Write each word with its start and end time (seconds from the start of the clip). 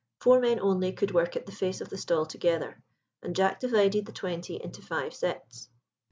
Four 0.19 0.39
men 0.39 0.59
only 0.59 0.93
could 0.93 1.11
work 1.13 1.35
at 1.35 1.45
the 1.45 1.51
face 1.51 1.79
of 1.79 1.89
the 1.89 1.97
stall 1.99 2.25
together, 2.25 2.81
and 3.21 3.35
Jack 3.35 3.59
divided 3.59 4.07
the 4.07 4.11
twenty 4.11 4.55
into 4.55 4.81
five 4.81 5.13
sets. 5.13 5.69